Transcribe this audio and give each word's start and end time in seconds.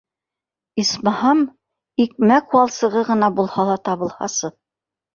Исмаһам, 0.83 1.43
икмәк 2.07 2.57
валсығы 2.59 3.07
ғына 3.13 3.33
булһа 3.39 3.71
ла 3.71 3.81
табылһасы... 3.93 4.57